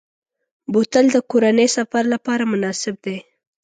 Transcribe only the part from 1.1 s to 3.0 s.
د کورنۍ سفر لپاره مناسب